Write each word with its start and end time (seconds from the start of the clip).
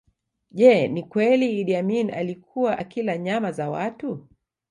Je 0.59 0.87
ni 0.87 1.03
kweli 1.03 1.57
Iddi 1.59 1.75
Amini 1.75 2.11
alikuwa 2.11 2.77
akila 2.77 3.17
nyama 3.17 3.51
za 3.51 3.69
watu 3.69 4.27